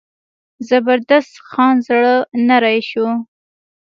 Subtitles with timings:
[0.69, 2.15] زبردست خان زړه
[2.47, 3.07] نری شو.